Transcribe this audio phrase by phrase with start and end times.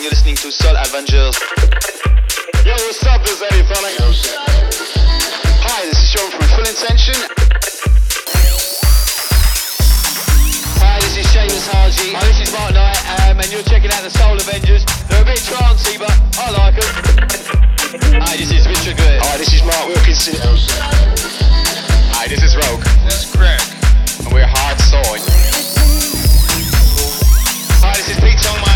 [0.00, 1.36] and you're listening to Soul Avengers.
[2.64, 3.20] Yo, what's up?
[3.20, 3.92] This is Eddie Funny.
[5.60, 7.20] Hi, this is Sean from Full Intention.
[10.80, 12.16] Hi, this is Seamus Haji.
[12.16, 12.96] Hi, this is Mark Knight,
[13.28, 14.88] um, and you're checking out the Soul Avengers.
[15.12, 18.24] They're a bit trancey, but I like them.
[18.24, 19.20] Hi, this is Richard Gray.
[19.20, 20.40] Hi, this is Mark Wilkinson.
[22.16, 22.80] Hi, this is Rogue.
[23.04, 23.60] This is Greg.
[24.24, 25.20] And we're Hardsoul.
[27.84, 28.69] Hi, this is Pete Tong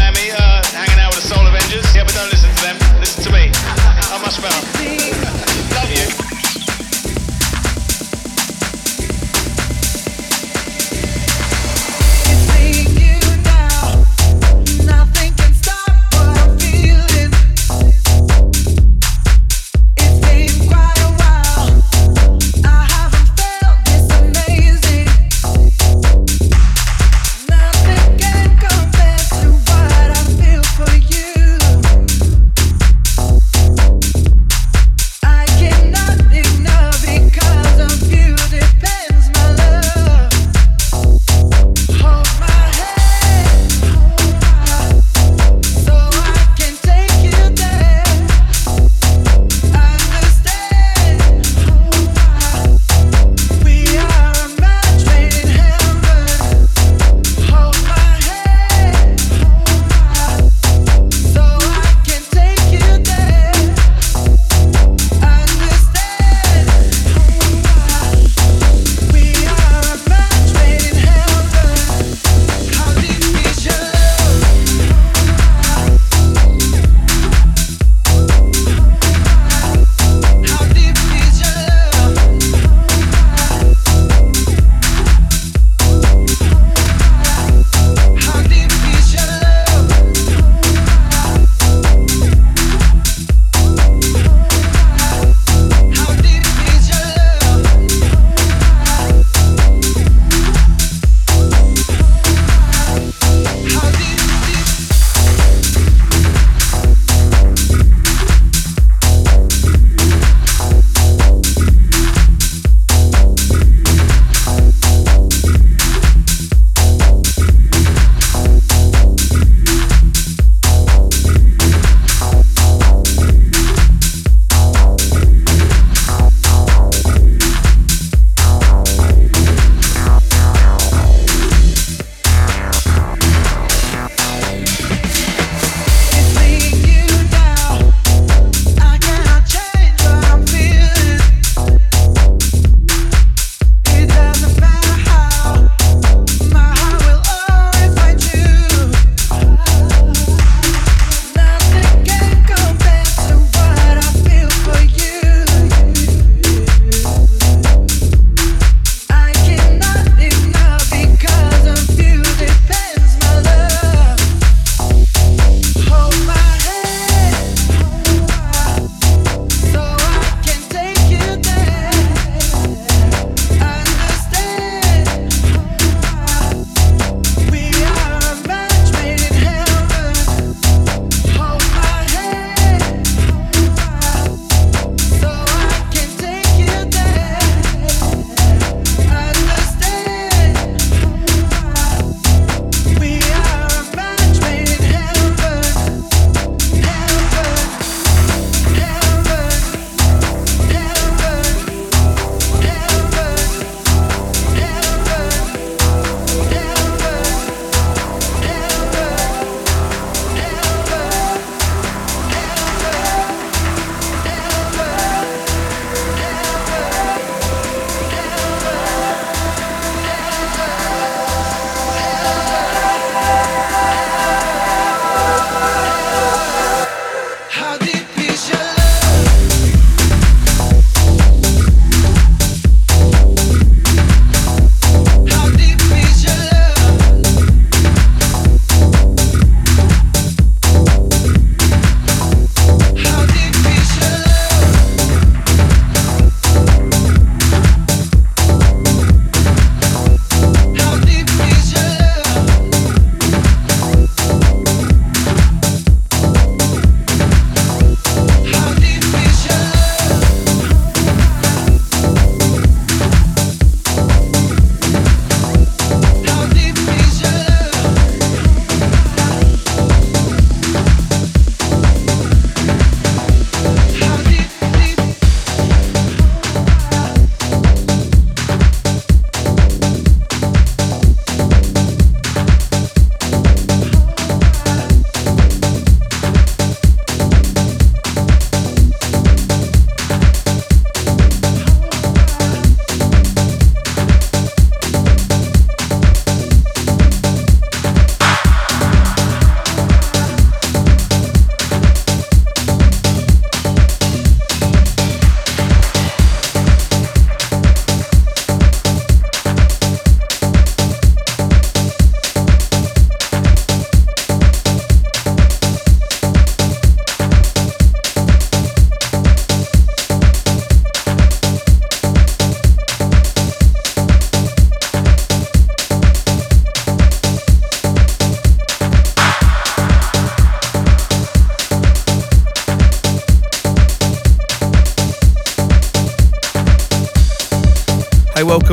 [4.47, 4.74] I'm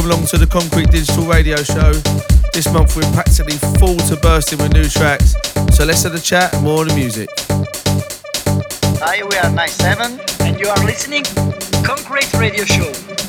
[0.02, 1.92] welcome along to the Concrete Digital Radio Show.
[2.54, 5.36] This month we're practically full to bursting with new tracks.
[5.76, 7.30] So let's have a chat, and more of the music.
[9.00, 11.24] Hi, we are Nice 7 and you are listening
[11.84, 13.21] Concrete Radio Show.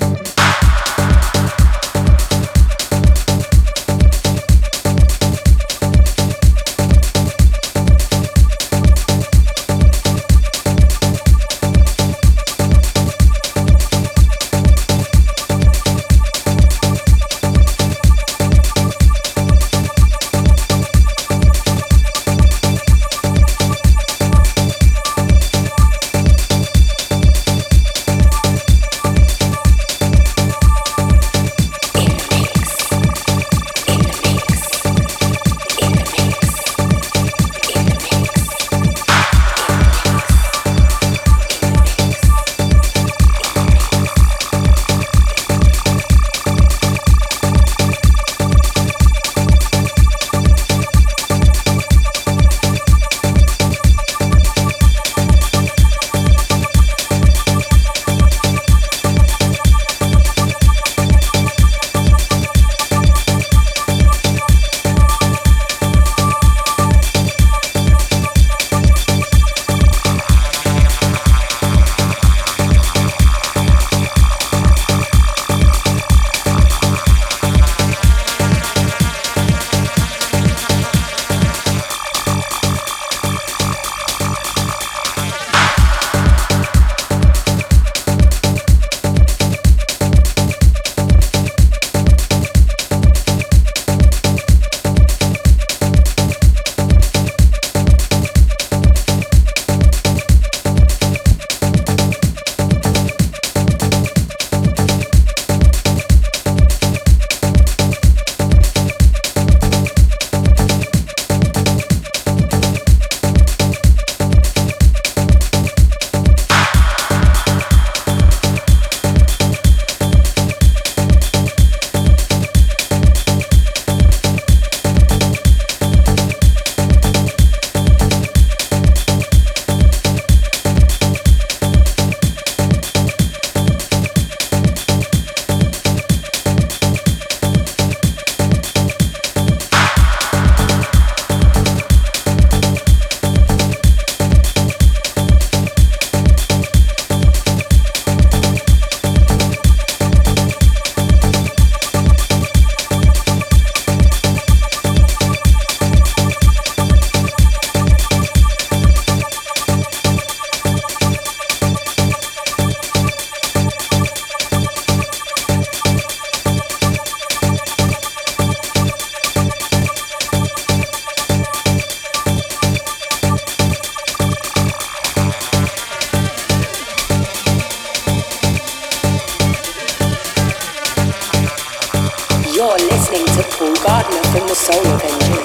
[183.84, 185.41] gardener from the solar engine.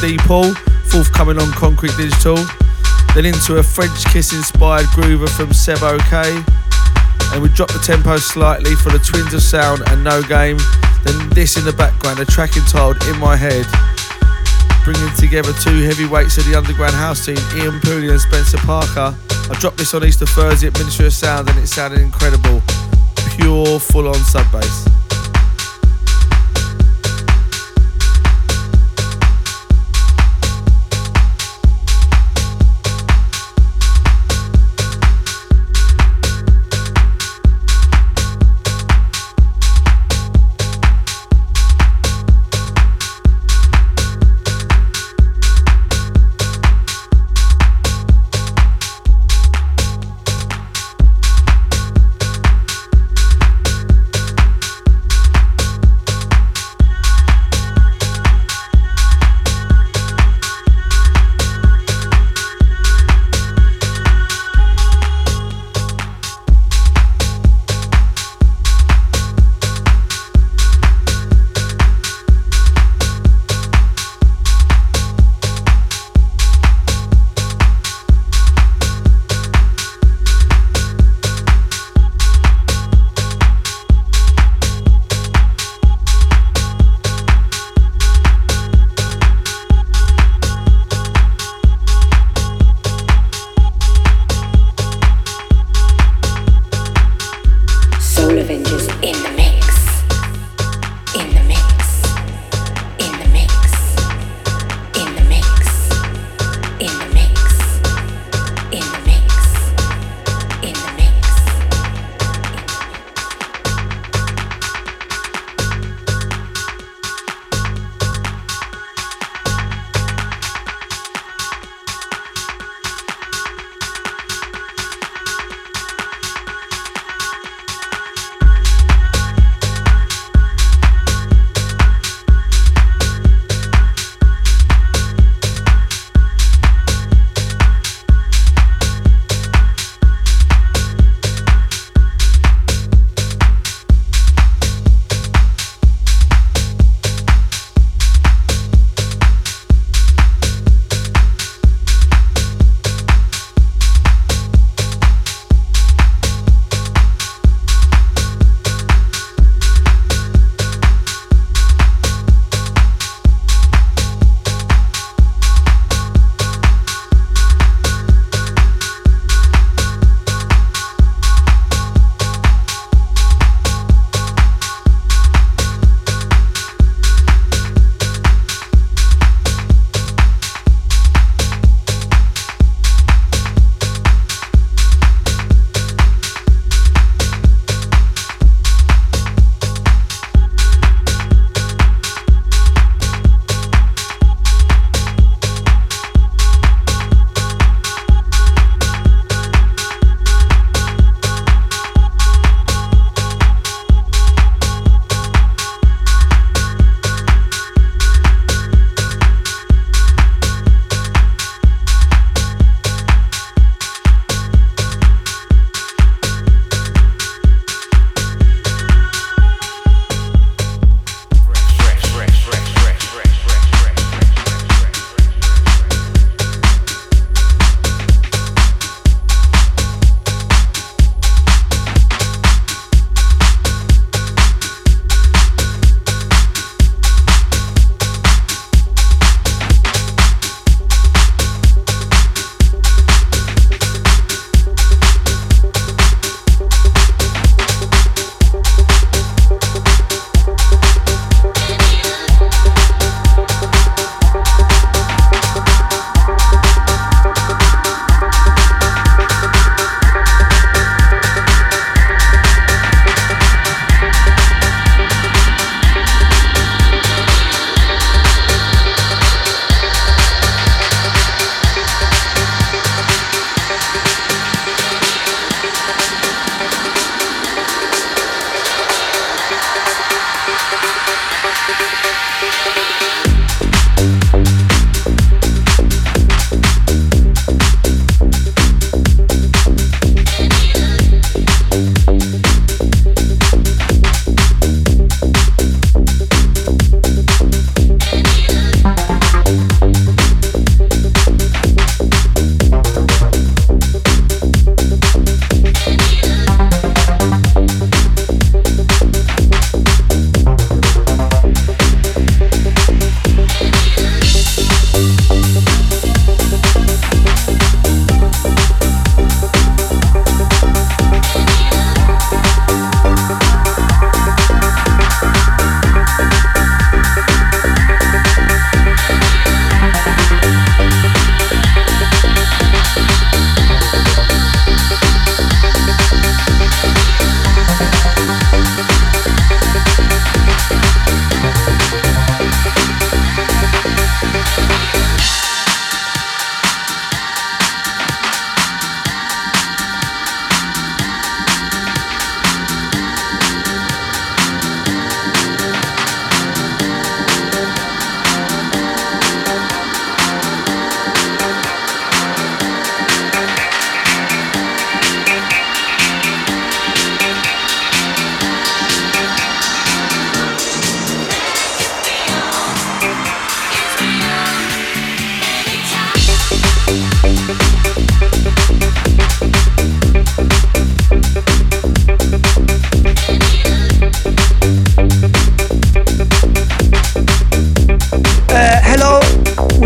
[0.00, 0.54] D Paul,
[0.90, 2.36] forthcoming on Concrete Digital.
[3.14, 6.42] Then into a French kiss inspired groover from Seb OK.
[7.32, 10.58] And we dropped the tempo slightly for the Twins of Sound and No Game.
[11.04, 13.66] Then this in the background, a track entitled In My Head.
[14.84, 19.14] Bringing together two heavyweights of the underground house scene, Ian Pooley and Spencer Parker.
[19.50, 22.62] I dropped this on Easter Thursday at Ministry of Sound and it sounded incredible.
[23.36, 24.87] Pure full on sub bass.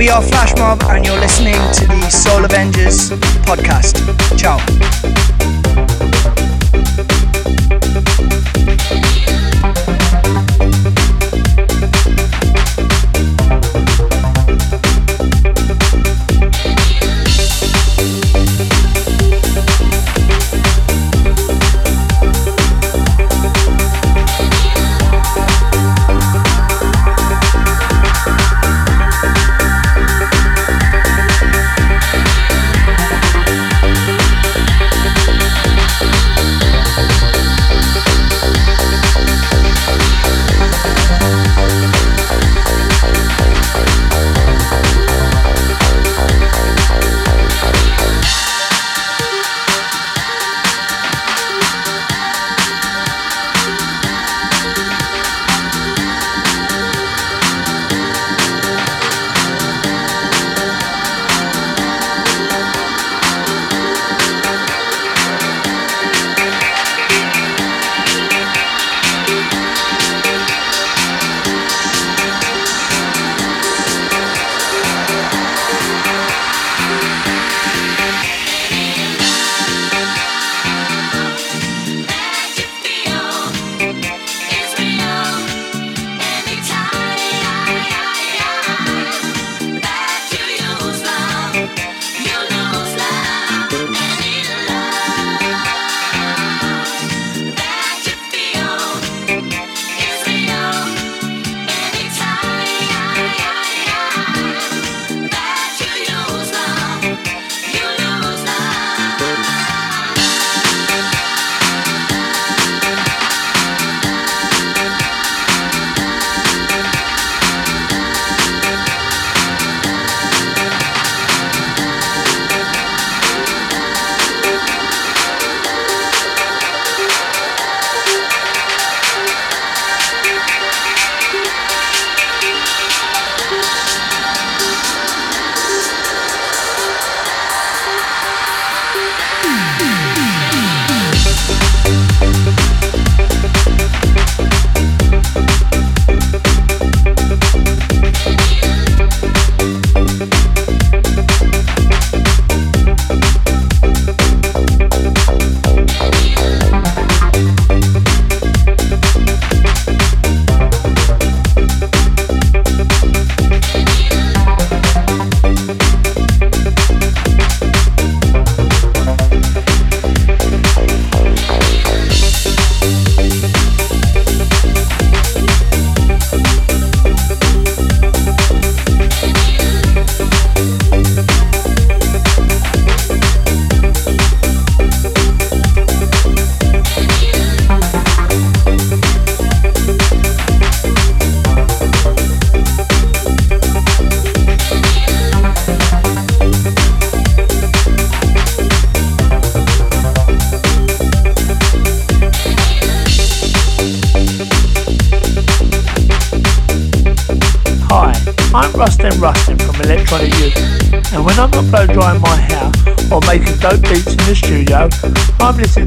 [0.03, 3.11] We are Flash Mob, and you're listening to the Soul Avengers
[3.47, 4.03] podcast.
[4.37, 4.59] Ciao.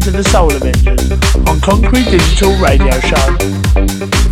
[0.05, 1.11] To the Soul Avengers
[1.49, 4.24] on Concrete Digital Radio Show.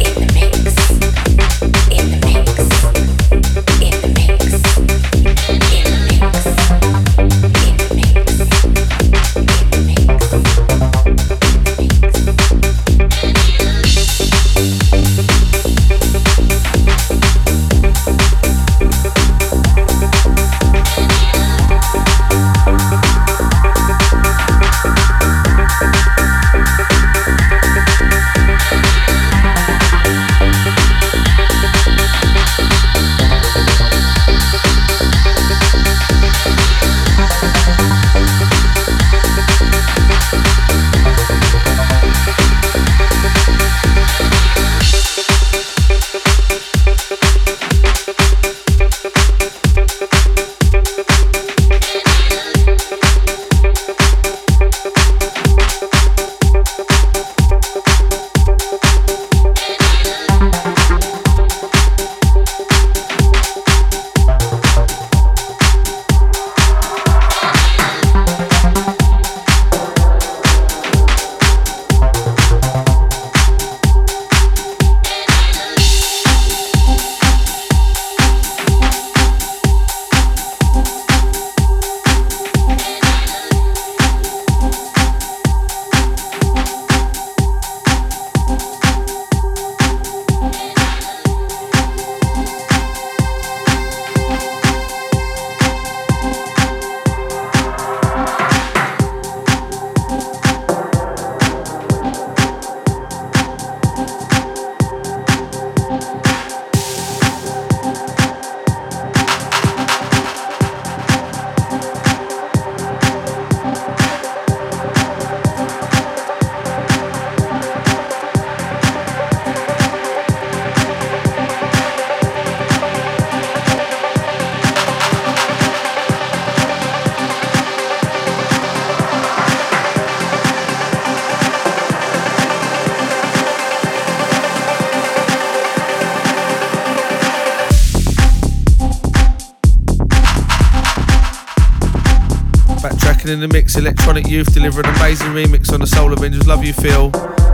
[143.34, 146.48] In the mix, Electronic Youth deliver an amazing remix on the Soul Avengers.
[146.48, 147.10] Love you, Phil.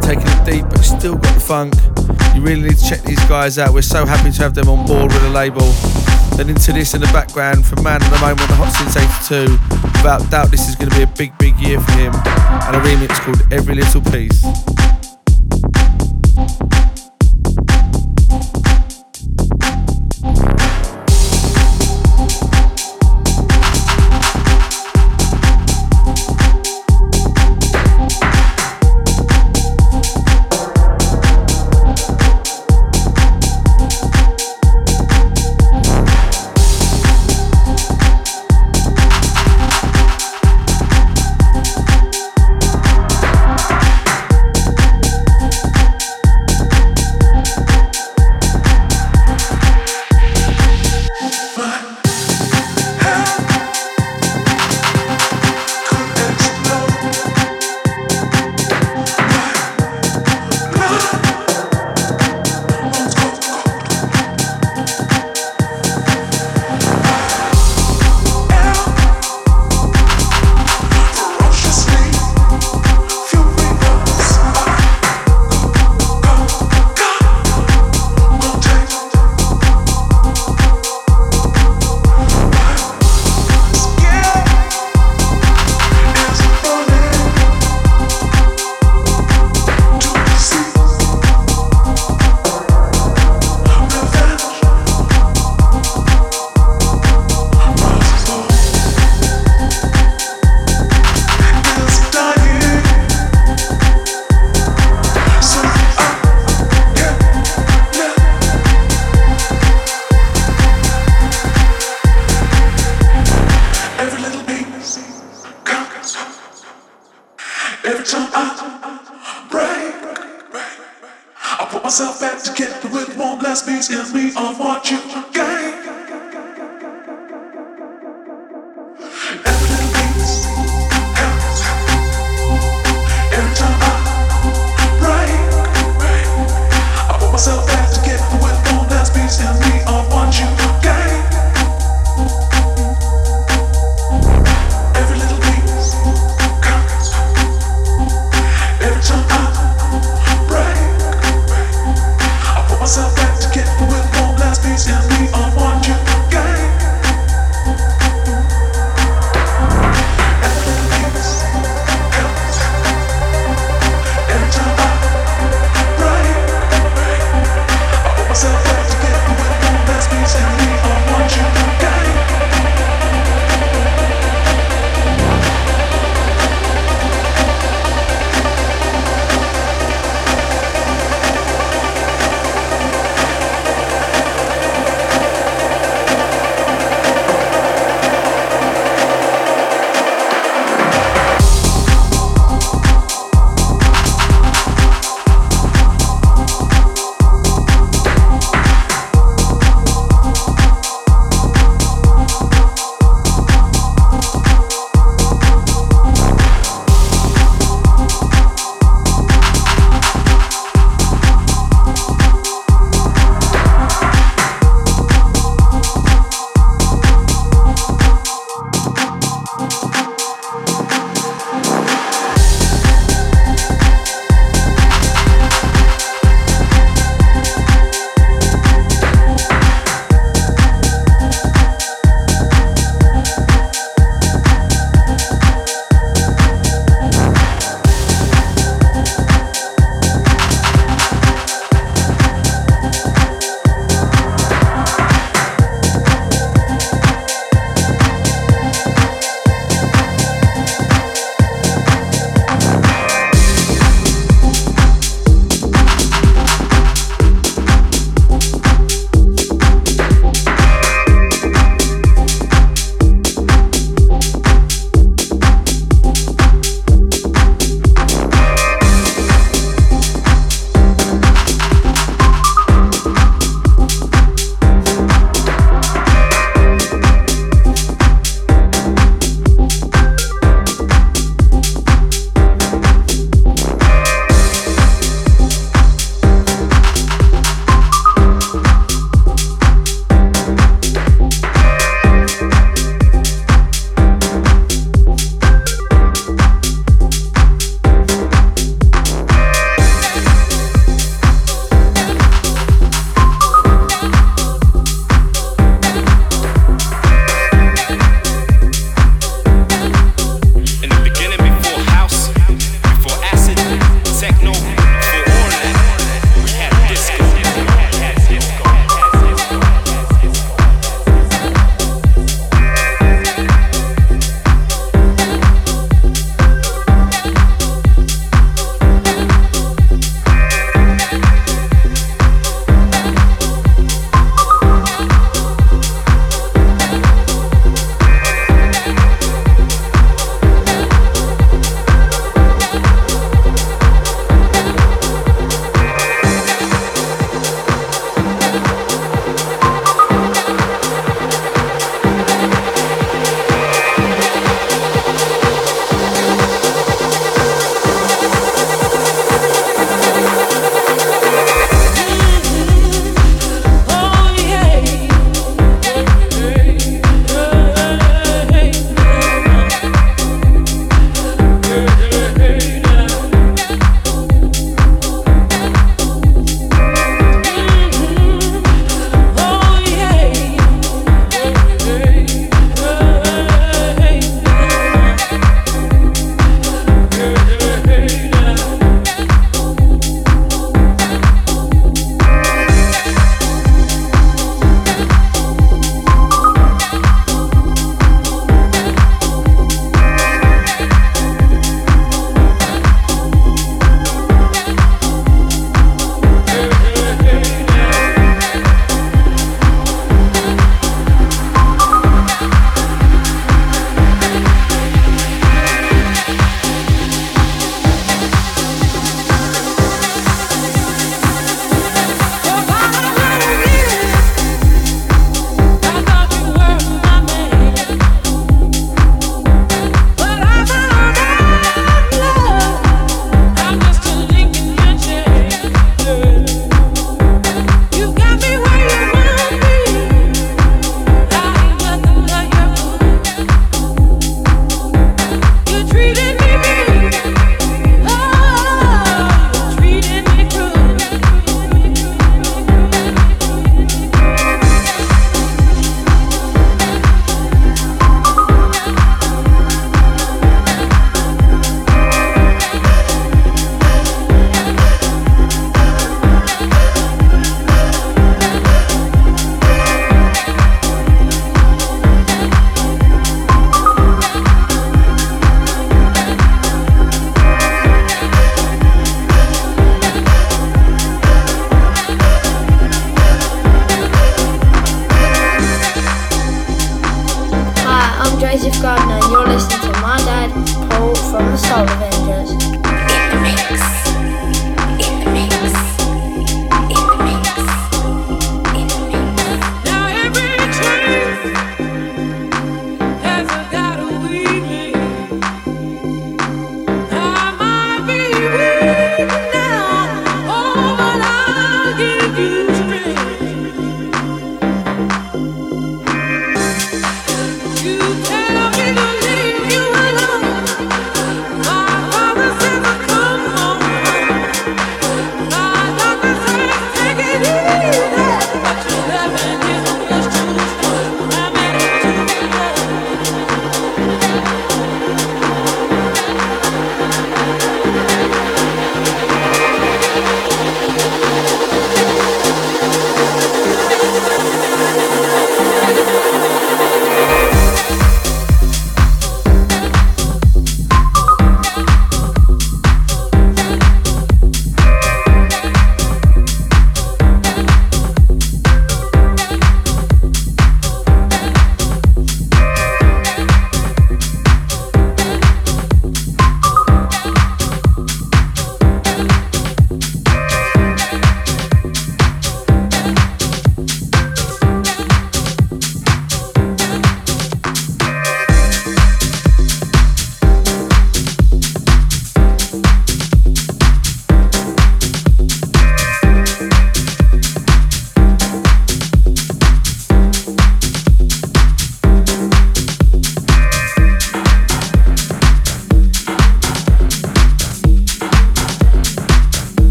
[0.00, 1.74] Taking it deep, but still got the funk.
[2.34, 3.74] You really need to check these guys out.
[3.74, 5.66] We're so happy to have them on board with the label.
[6.36, 9.52] Then into this in the background from Man at the Moment, the Hot Since 82.
[9.98, 12.14] Without doubt, this is going to be a big, big year for him.
[12.14, 14.73] And a remix called Every Little Piece.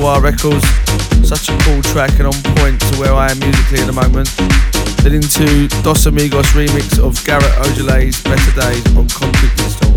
[0.00, 0.64] Noir Records.
[1.28, 4.32] Such a cool track and on point to where I am musically at the moment.
[5.04, 9.92] Then into Dos Amigos remix of Garrett Ogelay's Better Days on Concrete Pistol.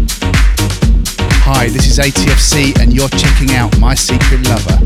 [1.48, 4.78] Hi, this is ATFC and you're checking out My Secret Lover,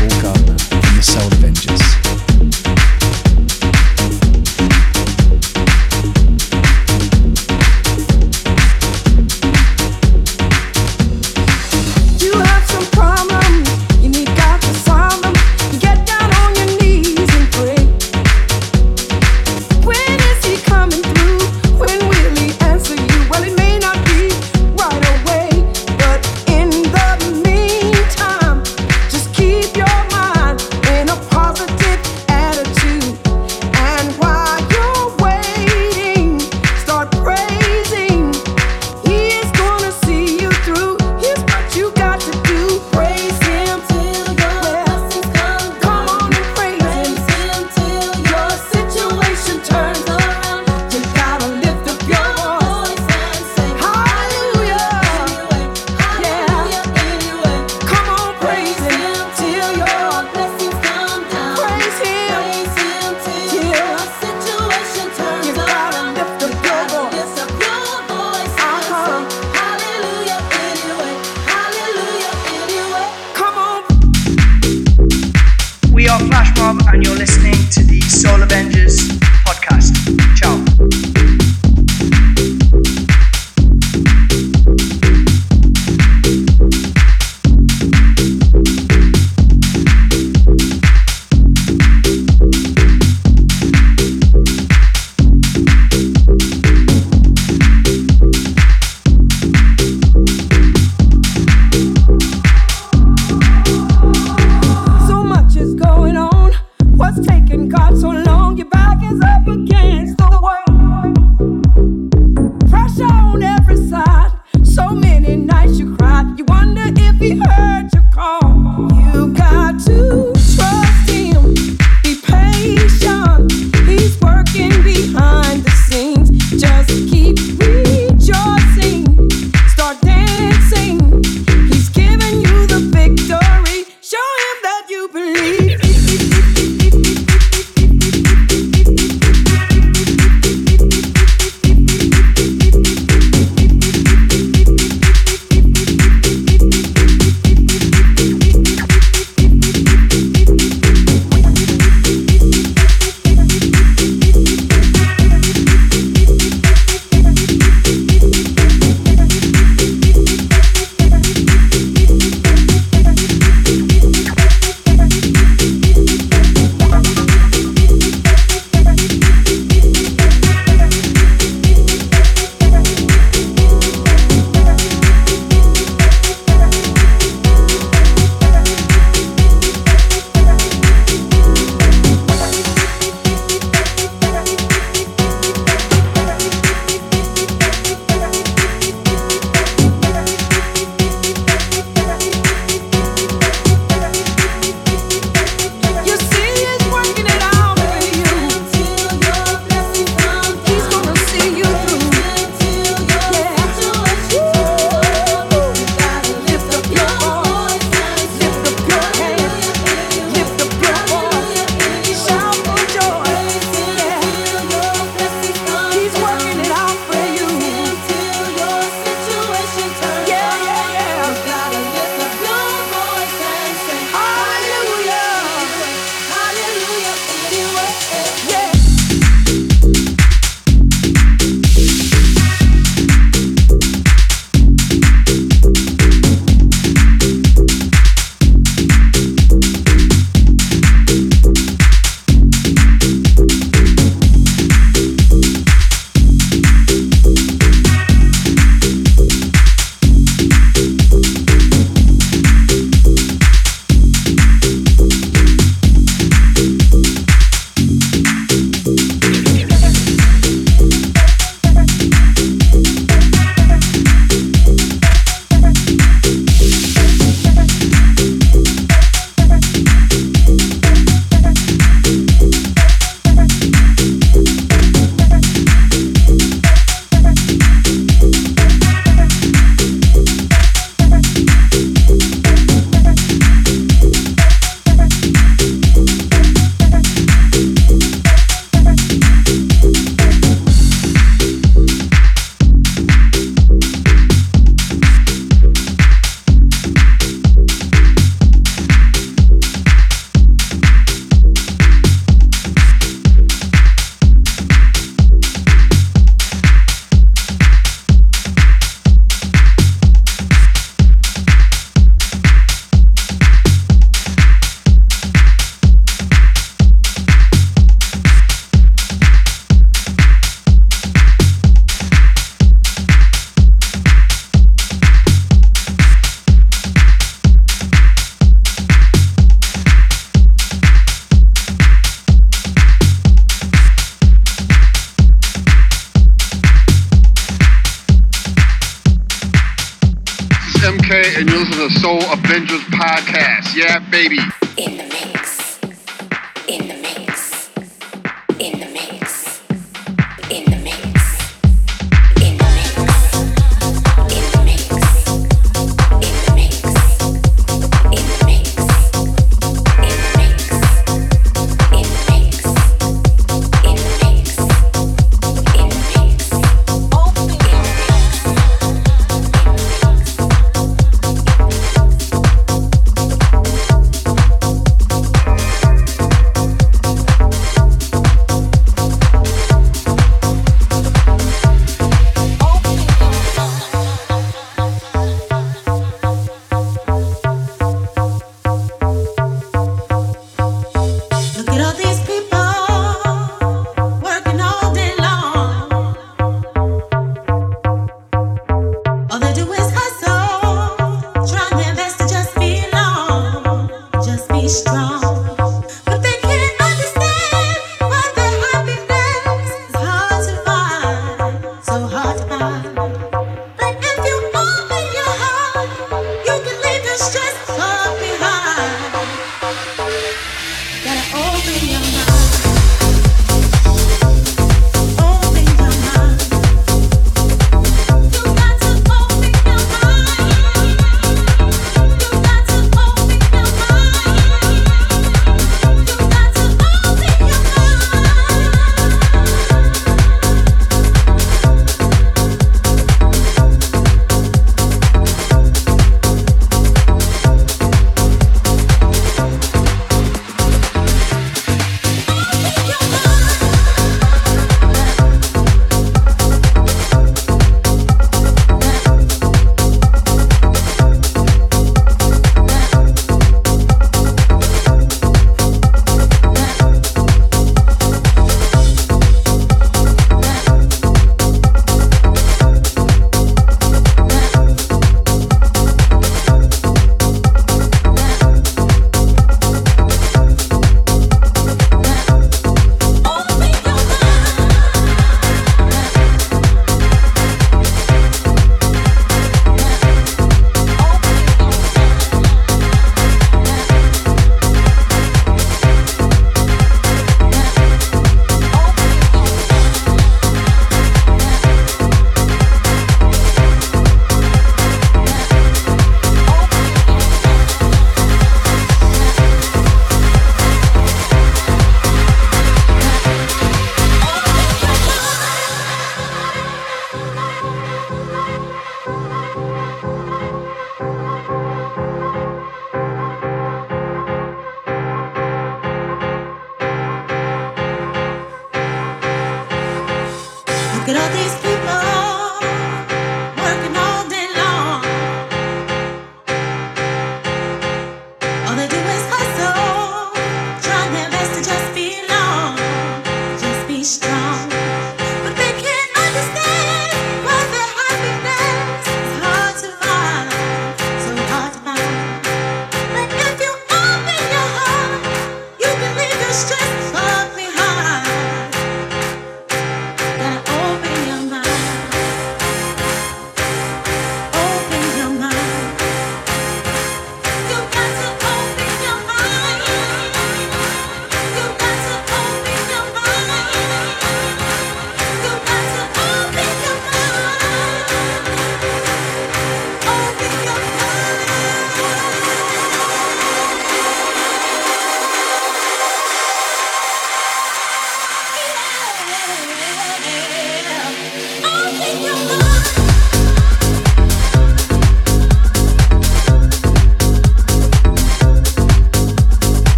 [0.00, 2.11] Paul Gardner from the Soul Avengers.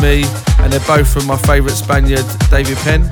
[0.00, 0.24] Me,
[0.60, 3.10] and they're both from my favourite Spaniard, David Penn.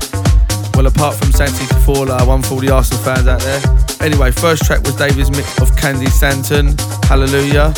[0.74, 3.60] Well, apart from Santi Cazorla, one for all the Arsenal fans out there.
[4.00, 6.76] Anyway, first track was David's mix of Candi Staton,
[7.08, 7.74] Hallelujah.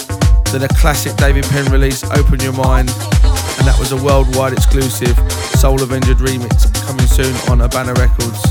[0.52, 5.16] Then a classic David Penn release, Open Your Mind, and that was a worldwide exclusive
[5.58, 8.42] Soul Avenger remix coming soon on Urbana Records.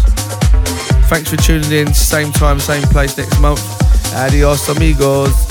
[1.10, 3.64] Thanks for tuning in, same time, same place next month.
[4.14, 5.49] Adios, amigos.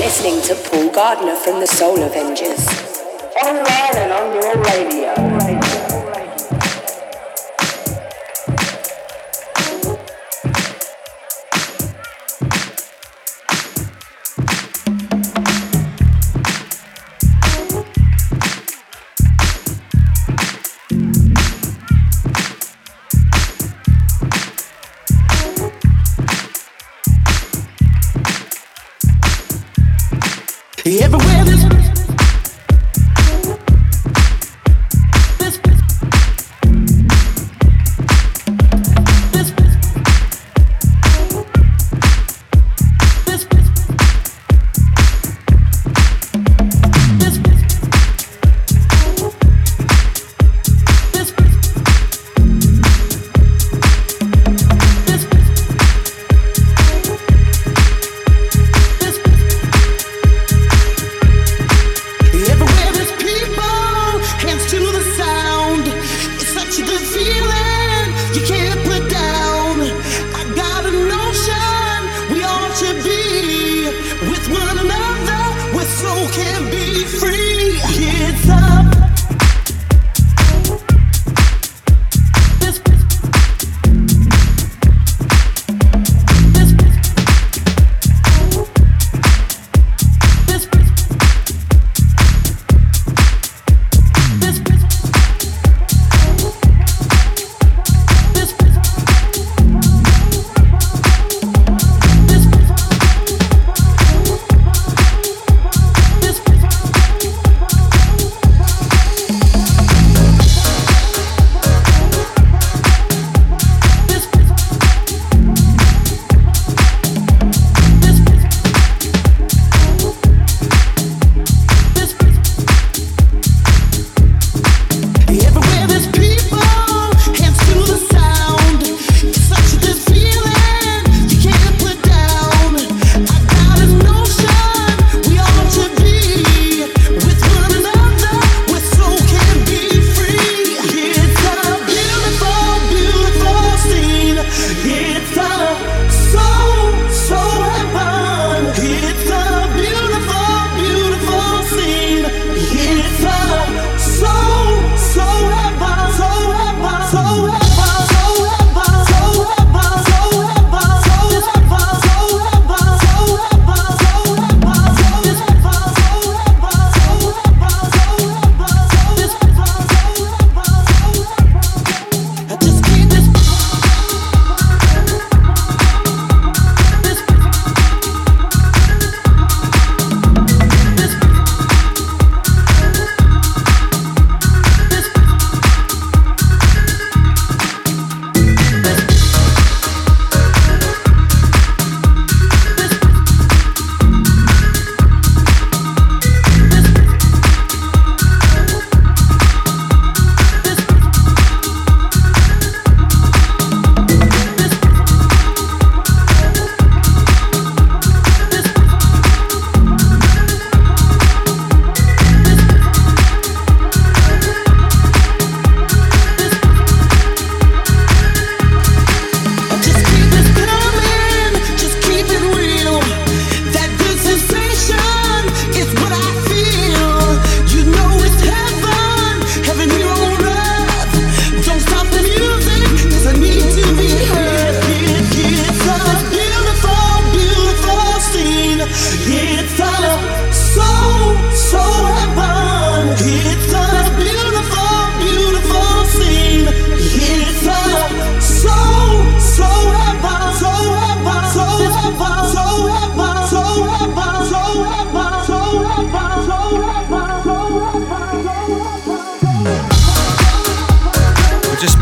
[0.00, 2.66] Listening to Paul Gardner from the Soul Avengers.
[3.44, 5.59] Online and on your radio.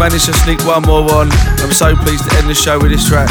[0.09, 1.29] Managed to sneak one more on.
[1.61, 3.29] I'm so pleased to end the show with this track.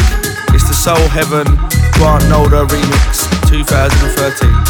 [0.53, 1.45] It's the Soul Heaven
[1.93, 4.66] Grant Nolder remix 2013.